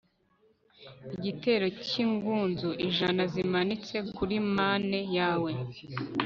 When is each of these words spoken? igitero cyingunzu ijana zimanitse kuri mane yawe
igitero 1.15 1.65
cyingunzu 1.85 2.69
ijana 2.87 3.23
zimanitse 3.33 3.95
kuri 4.15 4.35
mane 4.55 4.99
yawe 5.17 5.51